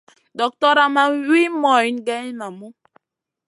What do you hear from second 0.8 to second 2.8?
ma wi moyne geyn namu.